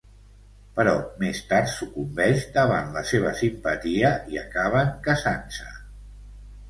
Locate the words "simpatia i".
3.43-4.41